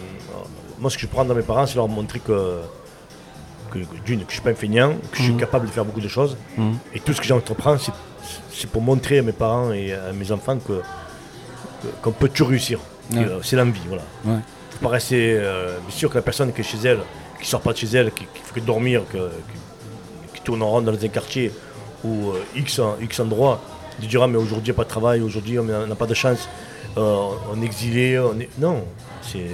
moi, 0.79 0.89
ce 0.89 0.95
que 0.95 1.01
je 1.01 1.07
prends 1.07 1.25
dans 1.25 1.35
mes 1.35 1.41
parents, 1.41 1.65
c'est 1.65 1.75
leur 1.75 1.87
montrer 1.87 2.19
que, 2.19 2.59
que, 3.71 3.79
que 3.79 3.97
d'une, 4.05 4.19
que 4.21 4.29
je 4.29 4.33
suis 4.35 4.41
pas 4.41 4.51
un 4.51 4.55
feignant, 4.55 4.93
que 5.11 5.17
je 5.17 5.23
suis 5.23 5.33
Mhm. 5.33 5.39
capable 5.39 5.65
de 5.67 5.71
faire 5.71 5.85
beaucoup 5.85 6.01
de 6.01 6.07
choses. 6.07 6.37
Mhm. 6.57 6.77
Et 6.93 6.99
tout 6.99 7.13
ce 7.13 7.19
que 7.21 7.27
j'entreprends, 7.27 7.77
c'est, 7.77 8.67
pour 8.69 8.81
montrer 8.81 9.19
à 9.19 9.21
mes 9.21 9.31
parents 9.31 9.71
et 9.71 9.93
à 9.93 10.11
mes 10.13 10.31
enfants 10.31 10.57
que, 10.57 10.81
qu'on 12.01 12.11
peut 12.11 12.29
toujours 12.29 12.49
réussir. 12.49 12.79
Ouais. 13.11 13.19
Euh, 13.19 13.39
c'est 13.41 13.55
l'envie, 13.55 13.81
voilà. 13.87 14.03
Ouais. 14.25 14.39
Faut 14.71 14.85
pas 14.85 14.89
rester. 14.93 15.33
euh, 15.39 15.77
bien 15.79 15.95
sûr 15.95 16.09
que 16.09 16.15
la 16.15 16.21
personne 16.21 16.51
qui 16.53 16.61
est 16.61 16.63
chez 16.63 16.77
elle, 16.85 16.99
qui 17.41 17.47
sort 17.47 17.61
pas 17.61 17.73
de 17.73 17.77
chez 17.77 17.87
elle, 17.87 18.11
qui, 18.11 18.25
qui 18.25 18.41
fait 18.43 18.59
que 18.59 18.65
dormir, 18.65 19.01
que- 19.11 19.17
qui, 19.17 19.57
en 20.53 20.67
rond 20.69 20.81
dans 20.81 20.93
un 20.93 21.07
quartier 21.07 21.51
ou 22.03 22.29
euh, 22.31 22.41
X, 22.55 22.79
en- 22.79 22.95
X 23.01 23.19
endroit, 23.19 23.61
de 24.01 24.05
dire 24.07 24.23
ah, 24.23 24.27
mais 24.27 24.37
aujourd'hui 24.37 24.69
il 24.71 24.71
n'y 24.73 24.75
a 24.77 24.81
pas 24.81 24.85
de 24.85 24.89
travail, 24.89 25.21
aujourd'hui 25.21 25.59
on 25.59 25.63
n'a 25.63 25.95
pas 25.95 26.05
de 26.07 26.13
chance, 26.13 26.47
euh, 26.97 27.27
on 27.53 27.61
est 27.61 27.65
exilé, 27.65 28.17
on 28.19 28.39
est. 28.39 28.49
Non, 28.59 28.83
c'est. 29.21 29.47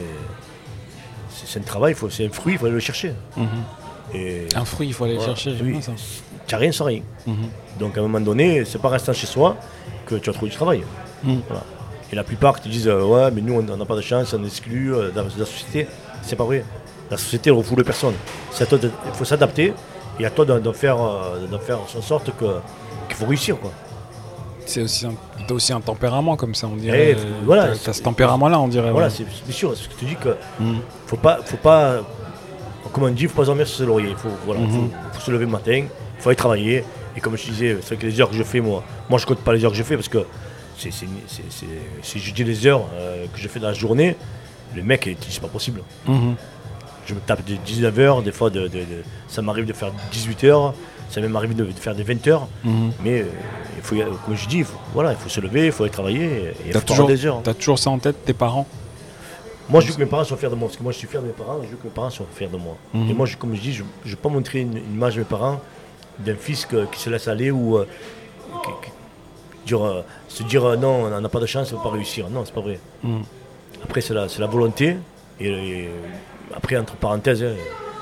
C'est 1.47 1.59
un 1.59 1.63
travail, 1.63 1.93
faut- 1.93 2.09
c'est 2.09 2.25
un 2.25 2.29
fruit, 2.29 2.53
il 2.53 2.59
faut 2.59 2.65
aller 2.65 2.73
le 2.75 2.79
chercher. 2.79 3.13
Mhm. 3.35 3.47
Et 4.13 4.47
Un 4.55 4.65
fruit, 4.65 4.87
il 4.87 4.93
faut 4.93 5.03
aller 5.03 5.13
le 5.13 5.19
voilà, 5.19 5.35
chercher, 5.35 5.61
oui, 5.61 5.81
ça. 5.81 5.91
tu 6.47 6.53
n'as 6.55 6.59
rien 6.59 6.71
sans 6.71 6.85
rien. 6.85 7.01
Mhm. 7.27 7.35
Donc 7.79 7.97
à 7.97 7.99
un 7.99 8.03
moment 8.03 8.21
donné, 8.21 8.63
c'est 8.65 8.79
pas 8.81 8.89
restant 8.89 9.13
chez 9.13 9.27
soi 9.27 9.57
que 10.05 10.15
tu 10.15 10.29
vas 10.29 10.33
trouver 10.33 10.51
du 10.51 10.55
travail. 10.55 10.83
Mhm. 11.23 11.41
Voilà. 11.47 11.63
Et 12.11 12.15
la 12.15 12.23
plupart 12.23 12.61
qui 12.61 12.69
disent 12.69 12.87
euh, 12.87 13.03
ouais 13.03 13.31
mais 13.31 13.41
nous 13.41 13.53
on 13.55 13.63
n'a 13.77 13.85
pas 13.85 13.95
de 13.95 14.01
chance, 14.01 14.33
on 14.37 14.43
est 14.43 14.47
exclu 14.47 14.93
dans 15.13 15.23
la 15.23 15.45
société, 15.45 15.87
c'est 16.21 16.35
pas 16.35 16.43
vrai. 16.45 16.63
La 17.11 17.17
société 17.17 17.49
elle 17.49 17.55
refoule 17.57 17.83
personne. 17.83 18.13
De- 18.59 18.91
il 19.07 19.13
faut 19.13 19.25
s'adapter 19.25 19.73
et 20.19 20.25
à 20.25 20.29
toi 20.29 20.45
de, 20.45 20.59
de 20.59 20.71
faire, 20.71 20.97
euh, 21.01 21.47
de 21.47 21.57
faire 21.57 21.79
en 21.79 22.01
sorte 22.01 22.31
qu'il 22.37 23.15
faut 23.17 23.25
réussir 23.25 23.59
quoi. 23.59 23.71
C'est 24.67 24.81
aussi 24.81 25.05
un, 25.05 25.13
aussi 25.53 25.73
un 25.73 25.81
tempérament 25.81 26.35
comme 26.35 26.55
ça, 26.55 26.65
on 26.67 26.75
dirait. 26.75 27.11
Eh, 27.11 27.17
voilà, 27.45 27.75
T'as- 27.77 27.93
ce 27.93 28.01
tempérament-là, 28.01 28.59
on 28.59 28.67
dirait. 28.67 28.89
Voilà, 28.91 29.07
ouais. 29.07 29.13
c'est 29.15 29.25
c'est 29.45 29.51
sûr, 29.51 29.75
ce 29.77 29.87
que 29.87 29.93
tu 29.93 30.05
dis 30.05 30.15
que 30.15 30.35
Mhm. 30.59 30.79
faut 31.05 31.17
pas, 31.17 31.39
faut 31.45 31.57
pas, 31.57 31.97
comme 32.91 33.03
on 33.03 33.09
dit, 33.11 33.27
faut 33.27 33.35
pas 33.41 33.45
dormir 33.45 33.67
sur 33.67 33.77
ses 33.77 33.85
lauriers. 33.85 34.09
Il 34.09 34.15
faut, 34.15 34.29
voilà, 34.45 34.61
Mhm. 34.61 34.71
faut, 34.71 34.89
faut 35.13 35.21
se 35.21 35.29
lever 35.31 35.45
le 35.45 35.51
matin, 35.51 35.83
il 35.83 35.87
faut 36.21 36.29
aller 36.29 36.35
travailler. 36.35 36.83
Et 37.15 37.21
comme 37.21 37.37
je 37.37 37.45
disais, 37.45 37.77
c'est 37.81 37.89
vrai 37.89 37.97
que 37.97 38.07
les 38.07 38.19
heures 38.19 38.29
que 38.29 38.35
je 38.35 38.43
fais, 38.43 38.59
moi, 38.59 38.83
moi 39.07 39.19
je 39.19 39.25
compte 39.27 39.37
pas 39.39 39.53
les 39.53 39.63
heures 39.63 39.71
que 39.71 39.77
je 39.77 39.83
fais 39.83 39.95
parce 39.95 40.09
que 40.09 40.25
c'est, 40.77 40.89
si 40.91 42.19
je 42.19 42.33
dis 42.33 42.43
les 42.43 42.65
heures 42.67 42.85
euh, 42.95 43.25
que 43.33 43.39
je 43.39 43.47
fais 43.47 43.59
dans 43.59 43.67
la 43.67 43.73
journée, 43.73 44.15
ils 44.75 44.83
disent 44.83 45.15
c'est 45.29 45.41
pas 45.41 45.47
possible. 45.47 45.81
Mhm. 46.07 46.35
Je 47.05 47.13
me 47.13 47.19
tape 47.19 47.45
de 47.45 47.55
19 47.55 47.99
heures, 47.99 48.21
des 48.23 48.31
fois 48.31 48.49
de, 48.49 48.61
de- 48.61 48.67
de- 48.79 49.03
ça 49.27 49.41
m'arrive 49.41 49.65
de 49.65 49.73
faire 49.73 49.91
18 50.11 50.43
heures, 50.45 50.73
ça 51.09 51.21
m'est 51.21 51.35
arrivé 51.35 51.53
de, 51.53 51.65
de 51.65 51.71
faire 51.73 51.93
des 51.95 52.03
20 52.03 52.27
heures. 52.27 52.47
Mhm. 52.63 52.91
Mais 53.03 53.21
euh, 53.21 53.25
il 53.77 53.83
faut, 53.83 53.95
comme 54.25 54.35
je 54.35 54.47
dis, 54.47 54.57
il 54.59 54.65
faut, 54.65 54.77
voilà, 54.93 55.11
il 55.11 55.17
faut 55.17 55.29
se 55.29 55.39
lever, 55.39 55.67
il 55.67 55.71
faut 55.71 55.83
aller 55.83 55.91
travailler 55.91 56.53
et 56.67 56.71
T'as 56.71 56.81
toujours, 56.81 57.07
des 57.07 57.25
heures. 57.25 57.41
t'as 57.43 57.53
toujours 57.53 57.77
ça 57.79 57.89
en 57.91 57.99
tête, 57.99 58.25
tes 58.25 58.33
parents? 58.33 58.67
Moi, 59.69 59.81
je 59.81 59.87
veux 59.87 59.93
que 59.95 59.99
mes 59.99 60.05
parents 60.05 60.23
soient 60.23 60.37
fiers 60.37 60.49
de 60.49 60.55
moi, 60.55 60.67
parce 60.67 60.77
que 60.77 60.83
moi, 60.83 60.91
je 60.91 60.97
suis 60.99 61.07
fier 61.07 61.21
de 61.21 61.27
mes 61.27 61.33
parents, 61.33 61.59
et 61.61 61.65
je 61.65 61.71
veux 61.71 61.77
que 61.77 61.83
mes 61.85 61.89
parents 61.93 62.09
soient 62.11 62.25
fiers 62.35 62.47
de 62.47 62.57
moi. 62.57 62.75
Mhm. 62.93 63.09
Et 63.09 63.13
moi, 63.13 63.25
je- 63.25 63.35
comme 63.37 63.55
je 63.55 63.61
dis, 63.61 63.73
je 63.73 63.83
ne 63.83 64.09
veux 64.09 64.15
pas 64.15 64.29
montrer 64.29 64.59
une, 64.61 64.77
une 64.77 64.93
image 64.93 65.15
de 65.15 65.19
mes 65.19 65.25
parents 65.25 65.59
d'un 66.19 66.35
fils 66.35 66.65
que- 66.65 66.85
qui 66.85 66.99
se 66.99 67.09
laisse 67.09 67.27
aller 67.27 67.51
ou 67.51 67.77
euh, 67.77 67.87
qui- 68.63 68.69
qui- 68.85 68.91
dire, 69.67 69.83
euh, 69.85 70.01
se 70.27 70.43
dire 70.43 70.63
non, 70.77 71.05
on 71.05 71.19
n'a 71.21 71.29
pas 71.29 71.39
de 71.39 71.45
chance, 71.47 71.71
on 71.71 71.75
ne 71.75 71.83
va 71.83 71.89
pas 71.89 71.95
réussir. 71.95 72.29
Non, 72.29 72.43
c'est 72.45 72.53
pas 72.53 72.61
vrai. 72.61 72.79
Mhm. 73.03 73.23
Après, 73.83 74.01
c'est 74.01 74.13
la, 74.13 74.27
la 74.39 74.47
volonté, 74.47 74.97
et, 75.39 75.47
et 75.49 75.89
après, 76.53 76.77
entre 76.77 76.95
parenthèses, 76.95 77.43
hein, 77.43 77.53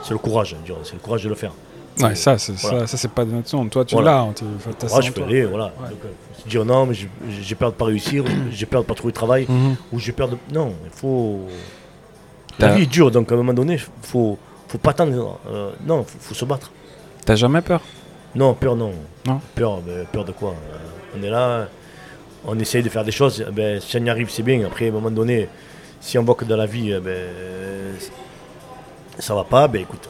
c'est 0.04 0.12
le 0.12 0.18
courage, 0.18 0.56
dire, 0.66 0.76
c'est 0.84 0.94
le 0.94 1.00
courage 1.00 1.24
de 1.24 1.30
le 1.30 1.36
faire. 1.36 1.52
Ouais, 2.00 2.16
ça, 2.16 2.38
c'est, 2.40 2.54
Voilà. 2.54 2.80
ça, 2.82 2.88
ça, 2.88 2.98
c'est 2.98 3.12
pas 3.12 3.24
de 3.24 3.32
notre 3.32 3.48
son. 3.50 3.68
Toi, 3.68 3.86
tu 3.86 3.94
Voilà. 3.94 4.12
l'as. 4.12 4.18
hein, 4.22 4.34
en 4.92 5.02
je 5.02 5.12
peux 5.12 5.22
toi. 5.22 5.28
aller, 5.28 5.46
voilà. 5.46 5.66
Ouais. 5.80 5.90
Donc, 5.90 6.00
euh, 6.06 6.50
dire 6.50 6.66
non, 6.66 6.88
mais 6.88 6.96
j'ai- 6.96 7.56
peur 7.56 7.70
de 7.70 7.76
ne 7.76 7.78
pas 7.80 7.86
réussir, 7.86 8.24
j'ai 8.52 8.66
peur 8.66 8.82
de 8.82 8.86
ne 8.86 8.88
pas 8.90 8.96
trouver 8.96 9.12
de 9.12 9.16
travail, 9.16 9.46
Mhm. 9.48 9.76
ou 9.92 10.00
j'ai 10.00 10.12
peur 10.12 10.28
de. 10.28 10.38
Non, 10.52 10.74
il 10.86 10.90
faut. 10.92 11.42
La 12.60 12.70
vie 12.70 12.84
est 12.84 12.88
dure, 12.88 13.12
donc 13.12 13.32
à 13.32 13.36
un 13.36 13.38
moment 13.38 13.54
donné, 13.54 13.74
il 13.76 13.80
faut, 14.08 14.38
faut 14.68 14.78
pas 14.80 14.92
attendre. 14.92 15.40
euh, 15.52 15.72
non, 15.86 16.02
il 16.02 16.06
faut, 16.06 16.18
faut 16.20 16.34
se 16.34 16.46
battre. 16.46 16.72
T'as 17.26 17.36
jamais 17.36 17.62
peur? 17.62 17.82
Non, 18.36 18.54
peur, 18.56 18.76
non. 18.76 18.94
Non. 19.28 19.40
Peur, 19.56 19.80
ben, 19.82 20.06
peur 20.12 20.26
de 20.26 20.32
quoi? 20.32 20.50
Euh, 20.52 20.78
On 21.20 21.22
est 21.24 21.30
là, 21.30 21.68
on 22.46 22.58
essaye 22.58 22.82
de 22.82 22.90
faire 22.90 23.04
des 23.04 23.12
choses. 23.12 23.46
Ben, 23.54 23.80
si 23.80 23.98
on 23.98 24.04
y 24.06 24.10
arrive, 24.10 24.30
c'est 24.32 24.42
bien. 24.44 24.66
Après, 24.66 24.86
à 24.86 24.90
un 24.90 24.92
moment 24.92 25.12
donné, 25.12 25.48
si 26.02 26.18
on 26.18 26.24
voit 26.24 26.34
que 26.36 26.44
dans 26.46 26.58
la 26.58 26.66
vie, 26.66 26.92
eh 26.92 27.00
ben, 27.00 27.28
ça 29.20 29.34
va 29.36 29.44
pas, 29.44 29.68
ben 29.68 29.82
écoute, 29.82 30.10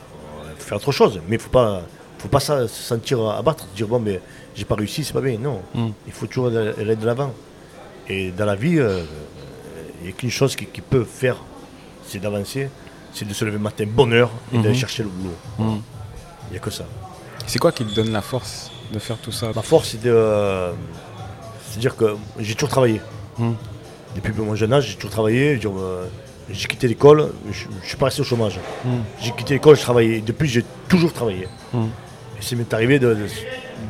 il 0.55 0.61
faut 0.61 0.67
faire 0.69 0.77
autre 0.77 0.91
chose. 0.91 1.19
Mais 1.27 1.35
il 1.35 1.39
faut 1.41 1.49
pas, 1.49 1.81
faut 2.19 2.27
pas 2.29 2.39
ça- 2.39 2.67
se 2.67 2.81
sentir 2.83 3.21
abattre, 3.29 3.65
dire 3.75 3.87
bon, 3.87 3.99
mais 3.99 4.19
j'ai 4.55 4.65
pas 4.65 4.75
réussi, 4.75 5.03
c'est 5.03 5.13
pas 5.13 5.21
bien. 5.21 5.37
Non, 5.37 5.61
Mm. 5.73 5.89
il 6.07 6.13
faut 6.13 6.25
toujours 6.27 6.47
aller 6.47 6.95
de 6.95 7.05
l'avant. 7.05 7.33
Et 8.09 8.31
dans 8.31 8.45
la 8.45 8.55
vie, 8.55 8.79
euh, 8.79 9.03
il 10.01 10.05
n'y 10.07 10.09
a 10.09 10.11
qu'une 10.15 10.31
chose 10.31 10.55
qui, 10.55 10.65
qui 10.65 10.81
peut 10.81 11.03
faire, 11.05 11.37
c'est 12.05 12.19
d'avancer, 12.19 12.69
c'est 13.13 13.27
de 13.27 13.33
se 13.33 13.45
lever 13.45 13.57
le 13.57 13.63
matin 13.63 13.85
bonne 13.87 14.13
heure 14.13 14.31
et 14.53 14.57
d'aller 14.57 14.69
Mhm. 14.69 14.75
chercher 14.75 15.03
le 15.03 15.09
boulot. 15.09 15.35
Mhm. 15.59 15.81
Il 16.49 16.51
n'y 16.51 16.57
a 16.57 16.59
que 16.59 16.69
ça. 16.71 16.83
C'est 17.47 17.59
quoi 17.59 17.71
qui 17.71 17.85
te 17.85 17.93
donne 17.93 18.11
la 18.11 18.21
force 18.21 18.71
de 18.91 18.99
faire 18.99 19.17
tout 19.17 19.31
ça? 19.31 19.51
Ma 19.55 19.61
force, 19.61 19.89
c'est 19.91 20.01
de. 20.01 20.71
C'est-à-dire 21.69 21.95
que 21.95 22.15
j'ai 22.39 22.53
toujours 22.53 22.69
travaillé. 22.69 23.01
Mhm. 23.37 23.55
Depuis 24.15 24.33
mon 24.33 24.55
jeune 24.55 24.73
âge, 24.73 24.87
j'ai 24.89 24.95
toujours 24.95 25.11
travaillé. 25.11 25.59
Je- 25.59 25.67
euh, 25.67 26.05
J'ai 26.49 26.67
quitté 26.67 26.87
l'école, 26.87 27.31
je 27.51 27.67
ne 27.67 27.81
suis 27.83 27.95
pas 27.97 28.05
resté 28.05 28.21
au 28.21 28.25
chômage. 28.25 28.59
Mhm. 28.83 29.03
J'ai 29.21 29.31
quitté 29.31 29.53
l'école, 29.55 29.75
je 29.77 29.81
travaillais. 29.81 30.19
Depuis, 30.21 30.47
j'ai 30.49 30.65
toujours 30.89 31.13
travaillé. 31.13 31.47
Mhm. 31.73 31.85
Et 32.37 32.41
c'est 32.41 32.55
m'est 32.55 32.73
arrivé 32.73 32.99
de, 32.99 33.13
de- 33.13 33.21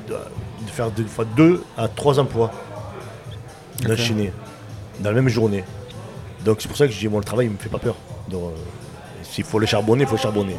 de- 0.08 0.14
de 0.14 0.70
faire 0.72 0.92
deux 0.92 1.06
fois 1.06 1.26
deux 1.26 1.64
à 1.78 1.88
trois 1.88 2.20
emplois 2.20 2.52
d'enchaîner 3.82 4.32
dans 5.00 5.10
la 5.10 5.16
même 5.16 5.30
journée. 5.30 5.64
Donc 6.46 6.58
c'est 6.62 6.68
pour 6.68 6.78
ça 6.78 6.86
que 6.88 6.94
je 6.94 7.00
dis, 7.00 7.08
moi, 7.08 7.20
le 7.20 7.26
travail, 7.26 7.48
il 7.48 7.52
me 7.52 7.58
fait 7.58 7.70
pas 7.70 7.80
peur. 7.80 7.96
Donc, 8.30 8.44
euh, 8.44 8.56
s'il 9.24 9.44
faut 9.44 9.60
le 9.60 9.66
charbonner, 9.66 10.04
il 10.04 10.08
faut 10.08 10.16
le 10.16 10.22
charbonner. 10.22 10.56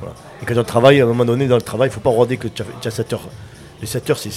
Voilà. 0.00 0.14
Et 0.42 0.46
quand 0.46 0.58
on 0.60 0.64
travaille, 0.64 1.00
à 1.00 1.04
un 1.04 1.06
moment 1.06 1.24
donné, 1.24 1.46
dans 1.46 1.56
le 1.56 1.62
travail, 1.62 1.88
il 1.88 1.90
ne 1.90 1.94
faut 1.94 2.00
pas 2.00 2.10
regarder 2.10 2.36
que 2.36 2.48
tu 2.48 2.62
as, 2.62 2.66
tu 2.80 2.88
as 2.88 2.90
7 2.90 3.12
heures. 3.14 3.28
Les 3.80 3.86
7 3.86 4.10
heures, 4.10 4.18
c'est. 4.18 4.30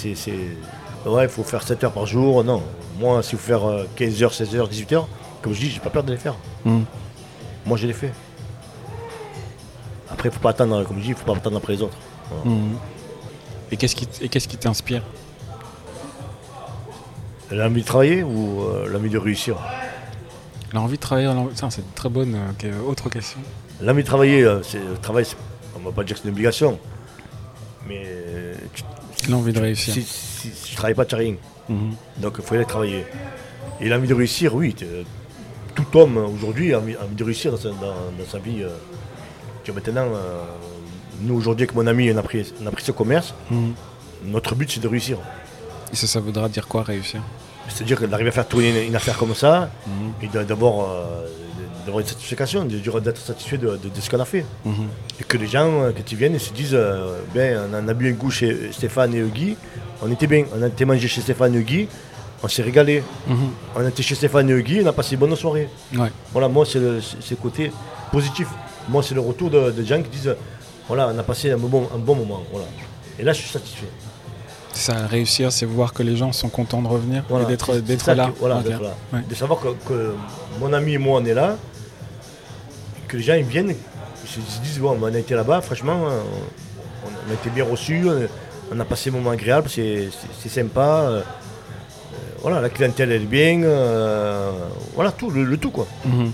Ouais, 1.06 1.24
il 1.24 1.30
faut 1.30 1.44
faire 1.44 1.63
7 1.63 1.84
heures 1.86 1.92
par 1.92 2.06
jour. 2.06 2.44
Non. 2.44 2.62
Moi, 3.00 3.24
s'il 3.24 3.38
faut 3.39 3.48
faire 3.48 3.68
euh, 3.68 3.86
15 3.96 4.24
heures, 4.24 4.34
16 4.34 4.56
heures, 4.56 4.68
18 4.68 4.94
heures, 4.94 5.08
comme 5.41 5.53
je 5.53 5.60
dis, 5.60 5.69
j'ai 5.69 5.79
pas 5.79 5.89
peur 5.89 6.03
de 6.03 6.12
les 6.12 6.17
faire. 6.17 6.36
Mm. 6.65 6.81
Moi, 7.65 7.77
je 7.77 7.88
les 7.88 7.93
fais. 7.93 8.12
Après, 10.10 10.29
faut 10.31 10.39
pas 10.39 10.50
attendre, 10.50 10.84
comme 10.84 10.98
je 10.98 11.03
dis, 11.03 11.13
faut 11.13 11.25
pas 11.25 11.36
attendre 11.36 11.58
après 11.58 11.74
les 11.74 11.81
autres. 11.81 11.98
Voilà. 12.29 12.58
Mm. 12.58 12.77
Et 13.72 13.77
qu'est-ce 13.77 13.96
qui, 14.48 14.58
t'inspire? 14.58 15.03
L'envie 17.51 17.81
de 17.81 17.86
travailler 17.86 18.24
ou 18.24 18.63
euh, 18.63 18.88
l'envie 18.89 19.10
de 19.10 19.17
réussir? 19.17 19.58
L'envie 20.74 20.98
de 20.98 21.01
travailler, 21.01 21.31
c'est 21.55 21.81
une 21.81 21.91
très 21.96 22.10
bonne 22.10 22.36
euh, 22.36 22.81
autre 22.88 23.10
question. 23.10 23.39
L'envie 23.81 24.03
de 24.03 24.08
travailler, 24.08 24.43
euh, 24.43 24.62
le 24.74 24.98
travail, 24.98 25.25
on 25.75 25.79
va 25.79 25.91
pas 25.91 26.03
dire 26.03 26.15
que 26.15 26.22
c'est 26.22 26.27
une 26.27 26.34
obligation. 26.34 26.79
Mais 27.88 28.03
L'envie 29.29 29.53
de 29.53 29.60
réussir. 29.60 29.93
si, 29.93 30.03
si, 30.03 30.51
si 30.51 30.69
tu 30.69 30.75
travailles 30.75 30.93
pas, 30.96 31.05
tu 31.05 31.15
n'as 31.15 31.22
rien. 31.22 31.36
Mhm. 31.69 31.96
Donc 32.17 32.36
il 32.38 32.43
faut 32.43 32.55
aller 32.55 32.65
travailler. 32.65 33.05
Et 33.79 33.89
l'envie 33.89 34.08
de 34.08 34.13
réussir, 34.13 34.53
oui. 34.55 34.75
Tout 35.91 36.00
homme 36.00 36.17
aujourd'hui 36.17 36.74
a 36.74 36.77
envie, 36.79 36.96
a 36.96 37.03
envie 37.03 37.15
de 37.15 37.24
réussir 37.24 37.51
dans 37.51 37.58
sa, 37.58 37.69
dans- 37.69 38.12
dans 38.17 38.29
sa 38.29 38.38
vie. 38.39 38.62
euh. 38.63 38.69
Tu 39.63 39.72
vois, 39.72 39.81
maintenant, 39.81 40.08
euh, 40.13 40.41
nous 41.22 41.36
aujourd'hui 41.36 41.63
avec 41.63 41.75
mon 41.75 41.86
ami, 41.88 42.12
on 42.13 42.17
a 42.17 42.22
pris, 42.24 42.53
on 42.62 42.67
a 42.67 42.72
pris 42.72 42.84
ce 42.84 42.91
commerce. 42.91 43.34
Mhm. 43.51 43.74
Notre 44.25 44.55
but 44.55 44.69
c'est 44.72 44.79
de 44.81 44.88
réussir. 44.88 45.17
Et 45.91 45.96
ça, 45.96 46.08
ça 46.08 46.19
voudra 46.19 46.48
dire 46.50 46.67
quoi 46.67 46.84
réussir? 46.84 47.22
C'est-à-dire 47.69 48.08
d'arriver 48.08 48.29
à 48.29 48.34
faire 48.34 48.48
tourner 48.48 48.69
une, 48.69 48.88
une 48.89 48.96
affaire 48.96 49.17
comme 49.17 49.36
ça 49.36 49.69
Mhm. 49.88 50.12
et 50.24 50.46
d'avoir 50.46 50.89
euh, 50.89 51.27
d'avoir 51.86 52.01
une 52.01 52.08
satisfaction, 52.08 52.65
de- 52.65 52.77
de- 52.77 53.00
d'être 53.00 53.17
satisfait 53.19 53.58
de, 53.58 53.67
de- 53.77 53.89
de 53.89 54.00
ce 54.01 54.10
qu'on 54.10 54.19
a 54.19 54.25
fait. 54.25 54.46
Mhm. 54.65 54.88
Et 55.19 55.24
que 55.24 55.38
les 55.38 55.48
gens, 55.48 55.81
euh, 55.84 55.91
quand 55.96 56.12
ils 56.12 56.17
viennent, 56.17 56.34
ils 56.36 56.39
se 56.39 56.53
disent 56.53 56.74
euh, 56.75 57.19
ben, 57.34 57.60
on 57.72 57.75
en 57.77 57.88
a 57.88 57.93
bu 57.93 58.10
un 58.10 58.13
goût 58.13 58.29
chez 58.31 58.72
Stéphane 58.72 59.13
et 59.15 59.24
Guy, 59.24 59.55
on 60.01 60.12
était 60.12 60.27
bien. 60.27 60.46
On 60.55 60.62
a 60.62 60.67
été 60.67 60.86
manger 60.86 61.08
chez 61.08 61.22
Stéphane 61.22 61.55
et 61.55 61.63
Guy, 61.63 61.88
on 62.43 62.48
s'est 62.48 62.62
régalé. 62.63 63.03
Mhm. 63.27 63.50
On 63.75 63.88
était 63.88 64.03
chez 64.03 64.15
Stéphane 64.15 64.50
et 64.50 64.81
on 64.84 64.88
a 64.88 64.93
passé 64.93 65.13
une 65.15 65.19
bonne 65.19 65.36
soirée. 65.36 65.69
Ouais. 65.96 66.12
Voilà, 66.31 66.48
moi, 66.48 66.65
c'est 66.65 66.79
le, 66.79 67.01
c'est- 67.01 67.17
c'est 67.22 67.31
le 67.36 67.41
côté 67.41 67.72
positif. 68.12 68.48
Moi, 68.88 69.03
c'est 69.03 69.15
le 69.15 69.22
retour 69.22 69.50
de, 69.50 69.72
de 69.72 69.84
gens 69.84 70.01
qui 70.01 70.10
disent 70.10 70.36
voilà, 70.88 71.12
on 71.13 71.17
a 71.19 71.24
passé 71.24 71.51
un 71.51 71.58
bon, 71.58 71.88
un 71.93 71.98
bon 72.00 72.15
moment. 72.15 72.41
Voilà. 72.51 72.65
Et 73.19 73.24
là, 73.24 73.34
je 73.34 73.41
suis 73.41 73.50
satisfait. 73.50 73.89
C'est 74.72 74.91
ça, 74.91 75.08
réussir, 75.08 75.51
c'est 75.51 75.65
voir 75.65 75.93
que 75.93 76.03
les 76.03 76.15
gens 76.15 76.31
sont 76.31 76.48
contents 76.50 76.81
de 76.81 76.88
revenir 76.88 77.24
Voilà. 77.29 77.46
et 77.46 77.48
d'être, 77.48 77.74
C'est- 77.74 77.81
d'être 77.81 78.05
c'est 78.05 78.15
là. 78.15 78.27
que- 78.27 78.39
voilà, 78.39 78.58
Ok. 78.58 78.63
d'être 78.65 78.81
là. 78.81 78.93
Ouais. 79.13 79.19
De 79.27 79.36
savoir 79.36 79.60
que, 79.60 79.67
que 79.88 80.13
mon 80.60 80.72
ami 80.74 80.93
et 80.93 80.98
moi, 80.98 81.19
on 81.22 81.25
est 81.25 81.34
là, 81.34 81.58
que 83.08 83.17
les 83.17 83.24
gens 83.24 83.34
ils 83.34 83.43
viennent, 83.43 83.74
ils 84.24 84.29
se 84.29 84.60
disent 84.62 84.79
bon, 84.79 84.98
on 85.01 85.05
a 85.13 85.17
été 85.17 85.34
là-bas, 85.36 85.62
franchement, 85.62 86.00
on, 86.05 87.08
on 87.08 87.31
a 87.31 87.34
été 87.34 87.50
bien 87.50 87.65
reçus, 87.65 88.05
on, 88.08 88.27
on 88.75 88.79
a 88.79 88.86
passé 88.86 89.10
un 89.10 89.13
moment 89.13 89.31
agréable, 89.31 89.69
c'est- 89.69 90.10
c'est 90.41 90.50
sympa. 90.50 91.24
Voilà, 92.41 92.62
la 92.62 92.69
clientèle 92.69 93.12
elle 93.12 93.24
est 93.24 93.25
bien, 93.25 93.62
euh, 93.63 94.51
voilà, 94.96 95.12
tout, 95.12 95.29
le, 95.29 95.43
le 95.43 95.58
tout 95.58 95.72
quoi. 95.72 95.88
Mhm. 96.05 96.31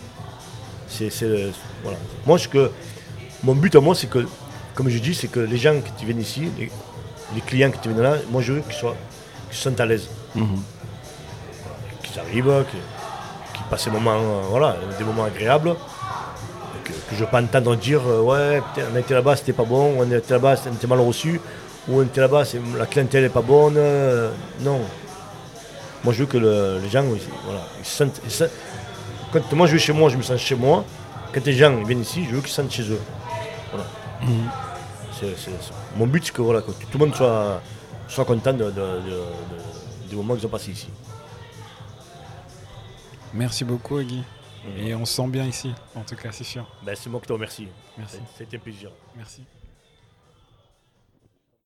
C'est, 0.87 1.09
voilà. 1.83 1.97
Moi, 2.25 2.37
ce 2.39 2.47
que, 2.47 2.71
mon 3.43 3.53
but 3.53 3.75
à 3.75 3.81
moi, 3.81 3.95
c'est 3.95 4.07
que, 4.07 4.25
comme 4.75 4.87
je 4.89 4.97
dis, 4.99 5.13
c'est 5.13 5.27
que 5.27 5.39
les 5.41 5.57
gens 5.57 5.73
qui 5.97 6.05
viennent 6.05 6.21
ici, 6.21 6.49
les, 6.57 6.71
les 7.33 7.41
clients 7.41 7.69
qui 7.71 7.89
viennent 7.89 8.01
là, 8.01 8.15
moi 8.31 8.41
je 8.41 8.53
veux 8.53 8.61
qu'ils 8.61 8.73
soient, 8.73 8.95
qu'ils 9.49 9.57
se 9.57 9.63
sentent 9.63 9.79
à 9.79 9.85
l'aise 9.85 10.07
Mhm. 10.35 10.57
qu'ils 12.03 12.19
arrivent, 12.19 12.63
qu'ils, 12.71 13.63
passent 13.69 13.85
des 13.85 13.91
moments, 13.91 14.15
euh, 14.15 14.41
voilà, 14.49 14.77
des 14.97 15.03
moments 15.03 15.25
agréables. 15.25 15.75
Que, 16.83 16.91
que 16.91 16.97
je 17.11 17.15
ne 17.15 17.19
veux 17.21 17.31
pas 17.31 17.41
entendre 17.41 17.75
dire 17.75 18.01
euh, 18.07 18.21
ouais, 18.21 18.61
on 18.93 18.95
été 18.97 19.13
là-bas, 19.15 19.35
c'était 19.35 19.53
pas 19.53 19.63
bon, 19.63 19.95
on 19.97 20.03
été 20.11 20.33
là-bas, 20.33 20.55
on 20.69 20.73
était 20.75 20.87
mal 20.87 20.99
reçu, 20.99 21.41
ou 21.87 21.99
on 21.99 22.03
était 22.03 22.21
là-bas, 22.21 22.45
c'est, 22.45 22.59
la 22.77 22.85
clientèle 22.85 23.23
n'est 23.23 23.29
pas 23.29 23.41
bonne. 23.41 23.79
non. 24.61 24.81
Moi 26.05 26.13
je 26.13 26.19
veux 26.21 26.25
que 26.27 26.37
le- 26.37 26.79
les 26.81 26.87
gens, 26.89 27.03
voilà, 27.45 27.61
ils 27.79 27.85
se 27.85 27.97
sentent. 27.97 28.21
ils 28.23 28.31
se- 28.31 28.43
quand 29.33 29.51
moi 29.53 29.65
je 29.67 29.73
vais 29.73 29.79
chez 29.79 29.91
moi, 29.91 30.09
je 30.09 30.15
me 30.17 30.21
sens 30.21 30.39
chez 30.39 30.55
moi. 30.55 30.85
Quand 31.33 31.43
les 31.45 31.53
gens 31.53 31.75
ils 31.79 31.85
viennent 31.85 32.01
ici, 32.01 32.23
je 32.29 32.35
veux 32.35 32.41
qu'ils 32.41 32.49
se 32.51 32.55
sentent 32.61 32.71
chez 32.71 32.87
eux. 32.89 33.01
Voilà. 33.71 33.85
Mhm. 34.21 34.49
Mon 35.97 36.05
but 36.07 36.23
c'est 36.25 36.31
que, 36.33 36.41
voilà, 36.43 36.61
que 36.61 36.71
tout 36.71 36.97
le 36.99 37.05
monde 37.05 37.15
soit, 37.15 37.61
soit 38.07 38.23
content 38.25 38.53
de, 38.53 38.65
de- 38.65 38.69
de- 38.69 38.71
de- 38.71 40.09
des 40.09 40.15
moments 40.15 40.35
qu'ils 40.35 40.45
ont 40.45 40.49
passés 40.49 40.71
ici. 40.71 40.89
Merci 43.33 43.65
beaucoup, 43.65 43.99
Guy. 44.01 44.23
Et 44.77 44.95
on 44.95 45.05
se 45.05 45.13
sent 45.15 45.27
bien 45.27 45.45
ici, 45.45 45.71
en 45.95 46.01
tout 46.01 46.15
cas, 46.15 46.29
c'est 46.31 46.43
sûr. 46.43 46.65
Ben, 46.83 46.95
c'est 46.95 47.09
moi 47.09 47.19
qui 47.19 47.27
te 47.27 47.33
remercie. 47.33 47.67
Merci. 47.97 48.17
C'était 48.37 48.57
un 48.57 48.59
plaisir. 48.59 48.89
Merci. 49.15 49.41